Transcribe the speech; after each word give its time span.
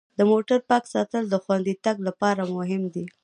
د 0.17 0.19
موټر 0.31 0.59
پاک 0.69 0.83
ساتل 0.93 1.23
د 1.29 1.35
خوندي 1.43 1.73
تګ 1.85 1.97
لپاره 2.07 2.41
مهم 2.55 2.83
دي. 2.93 3.05